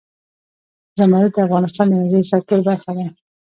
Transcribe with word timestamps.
زمرد 0.97 1.31
د 1.35 1.37
افغانستان 1.47 1.85
د 1.87 1.93
انرژۍ 1.97 2.23
سکتور 2.33 2.59
برخه 2.67 2.91
ده. 2.97 3.07